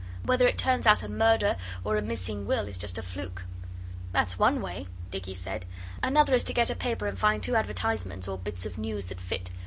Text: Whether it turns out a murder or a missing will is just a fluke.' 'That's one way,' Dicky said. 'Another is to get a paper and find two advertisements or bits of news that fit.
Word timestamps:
Whether 0.23 0.47
it 0.47 0.57
turns 0.57 0.87
out 0.87 1.03
a 1.03 1.07
murder 1.07 1.57
or 1.83 1.95
a 1.95 2.01
missing 2.01 2.47
will 2.47 2.67
is 2.67 2.79
just 2.79 2.97
a 2.97 3.03
fluke.' 3.03 3.43
'That's 4.11 4.39
one 4.39 4.59
way,' 4.59 4.87
Dicky 5.11 5.35
said. 5.35 5.67
'Another 6.01 6.33
is 6.33 6.43
to 6.45 6.55
get 6.55 6.71
a 6.71 6.75
paper 6.75 7.05
and 7.05 7.19
find 7.19 7.43
two 7.43 7.55
advertisements 7.55 8.27
or 8.27 8.39
bits 8.39 8.65
of 8.65 8.79
news 8.79 9.05
that 9.05 9.21
fit. 9.21 9.51